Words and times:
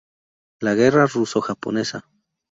La 0.61 0.73
guerra 0.73 1.05
ruso-japonesa. 1.05 2.07